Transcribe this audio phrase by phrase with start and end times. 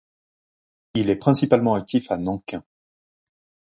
[0.95, 2.63] Il est principalement actif à Nankin.